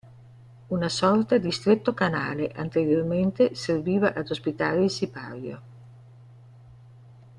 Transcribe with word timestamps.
Una 0.69 0.89
sorta 0.89 1.37
di 1.37 1.51
stretto 1.51 1.93
canale 1.93 2.49
anteriormente 2.55 3.53
serviva 3.53 4.15
ad 4.15 4.31
ospitare 4.31 4.83
il 4.83 4.89
sipario. 4.89 5.61